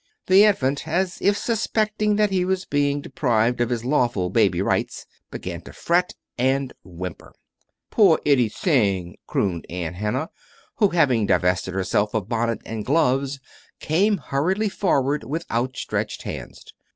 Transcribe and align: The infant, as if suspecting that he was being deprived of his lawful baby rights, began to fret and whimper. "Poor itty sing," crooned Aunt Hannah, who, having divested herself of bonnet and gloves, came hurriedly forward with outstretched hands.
The 0.25 0.45
infant, 0.45 0.87
as 0.87 1.19
if 1.21 1.37
suspecting 1.37 2.15
that 2.15 2.31
he 2.31 2.43
was 2.43 2.65
being 2.65 3.01
deprived 3.01 3.61
of 3.61 3.69
his 3.69 3.85
lawful 3.85 4.31
baby 4.31 4.59
rights, 4.59 5.05
began 5.29 5.61
to 5.61 5.73
fret 5.73 6.15
and 6.39 6.73
whimper. 6.83 7.33
"Poor 7.91 8.19
itty 8.25 8.49
sing," 8.49 9.17
crooned 9.27 9.67
Aunt 9.69 9.97
Hannah, 9.97 10.31
who, 10.77 10.87
having 10.89 11.27
divested 11.27 11.75
herself 11.75 12.15
of 12.15 12.27
bonnet 12.27 12.63
and 12.65 12.83
gloves, 12.83 13.39
came 13.79 14.17
hurriedly 14.17 14.69
forward 14.69 15.23
with 15.23 15.45
outstretched 15.51 16.23
hands. 16.23 16.65